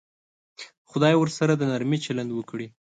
خدای 0.89 1.13
ورسره 1.17 1.53
د 1.57 1.61
نرمي 1.71 1.99
چلند 2.05 2.29
وکړي. 2.33 2.67